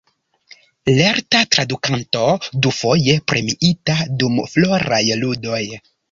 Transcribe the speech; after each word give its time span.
Lerta 0.99 1.41
tradukanto, 1.55 2.23
dufoje 2.67 3.15
premiita 3.33 3.97
dum 4.23 4.39
Floraj 4.55 5.03
Ludoj. 5.25 5.61